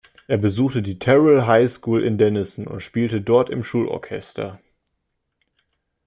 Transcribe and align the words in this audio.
Er 0.25 0.37
besuchte 0.39 0.81
die 0.81 0.97
Terrell 0.97 1.45
High 1.45 1.71
School 1.71 2.03
in 2.03 2.17
Denison 2.17 2.65
und 2.65 2.79
spielte 2.81 3.21
dort 3.21 3.51
im 3.51 3.63
Schulorchester. 3.63 4.59